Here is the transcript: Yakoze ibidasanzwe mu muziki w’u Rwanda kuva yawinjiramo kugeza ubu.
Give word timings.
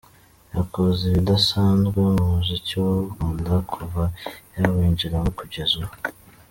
Yakoze 0.55 1.01
ibidasanzwe 1.07 1.99
mu 2.15 2.21
muziki 2.31 2.71
w’u 2.83 2.95
Rwanda 3.09 3.53
kuva 3.71 4.03
yawinjiramo 4.57 5.29
kugeza 5.39 5.73
ubu. 5.79 5.95